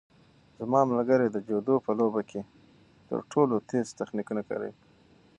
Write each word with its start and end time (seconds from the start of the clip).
زما 0.59 0.81
ملګری 0.91 1.27
د 1.31 1.37
جودو 1.47 1.75
په 1.85 1.91
لوبه 1.99 2.21
کې 2.29 2.41
تر 3.07 3.19
ټولو 3.31 3.55
تېز 3.69 3.87
تخنیکونه 3.99 4.41
کاروي. 4.49 4.73